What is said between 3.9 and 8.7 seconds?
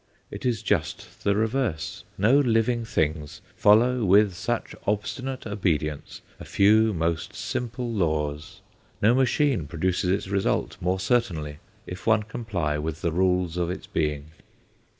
with such obstinate obedience a few most simple laws;